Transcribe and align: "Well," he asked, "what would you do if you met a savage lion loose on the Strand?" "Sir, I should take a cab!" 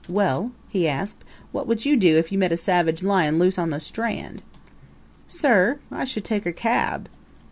"Well," 0.09 0.51
he 0.67 0.87
asked, 0.87 1.23
"what 1.51 1.67
would 1.67 1.85
you 1.85 1.95
do 1.95 2.17
if 2.17 2.31
you 2.31 2.39
met 2.39 2.51
a 2.51 2.57
savage 2.57 3.03
lion 3.03 3.37
loose 3.37 3.59
on 3.59 3.69
the 3.69 3.79
Strand?" 3.79 4.41
"Sir, 5.27 5.77
I 5.91 6.05
should 6.05 6.25
take 6.25 6.47
a 6.47 6.51
cab!" 6.53 7.07